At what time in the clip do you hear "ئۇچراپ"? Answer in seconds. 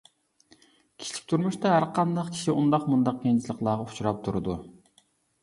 3.93-4.27